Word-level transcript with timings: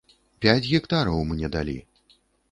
Пяць 0.45 0.63
гектараў 0.69 1.19
мне 1.31 1.47
далі. 1.57 1.75